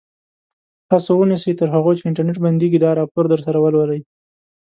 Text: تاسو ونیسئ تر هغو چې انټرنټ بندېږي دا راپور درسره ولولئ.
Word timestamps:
تاسو 0.89 1.11
ونیسئ 1.17 1.51
تر 1.59 1.67
هغو 1.75 1.91
چې 1.97 2.03
انټرنټ 2.09 2.37
بندېږي 2.45 2.77
دا 2.81 2.91
راپور 2.99 3.23
درسره 3.33 3.57
ولولئ. 3.61 4.01